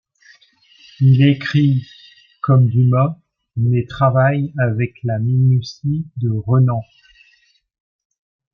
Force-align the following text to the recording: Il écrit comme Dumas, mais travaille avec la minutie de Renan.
Il 0.99 1.29
écrit 1.29 1.83
comme 2.41 2.65
Dumas, 2.65 3.19
mais 3.55 3.85
travaille 3.85 4.51
avec 4.57 4.95
la 5.03 5.19
minutie 5.19 6.07
de 6.17 6.31
Renan. 6.39 6.81